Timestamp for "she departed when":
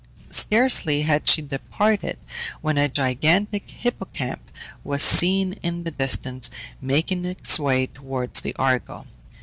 1.29-2.75